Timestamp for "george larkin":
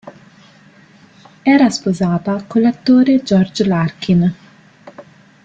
3.21-4.33